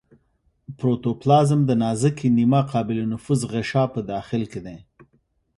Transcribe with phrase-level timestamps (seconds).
[0.79, 4.77] پروتوپلازم د نازکې نیمه قابل نفوذ غشا په داخل کې دی.